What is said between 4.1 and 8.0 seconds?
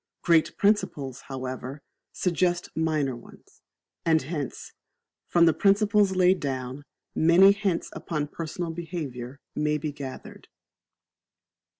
hence, from the principles laid down, many hints